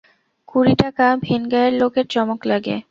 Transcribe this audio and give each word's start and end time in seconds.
কুড়ি 0.47 0.73
টাকা 0.75 1.05
ভিনগাঁয়ের 1.23 1.73
লোকের 1.73 2.05
চমক 2.09 2.39
লাগে। 2.45 2.75